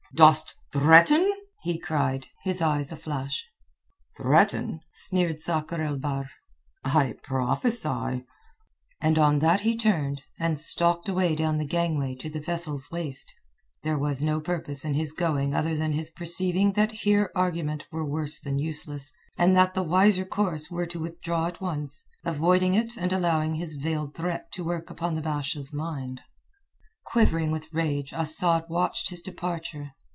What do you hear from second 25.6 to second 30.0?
mind. Quivering with rage Asad watched his departure.